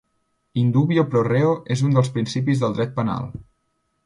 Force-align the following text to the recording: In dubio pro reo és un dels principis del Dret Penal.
In 0.61 0.71
dubio 0.77 1.03
pro 1.11 1.21
reo 1.27 1.51
és 1.77 1.83
un 1.89 1.93
dels 1.99 2.09
principis 2.17 2.65
del 2.65 2.75
Dret 2.81 2.97
Penal. 3.01 3.31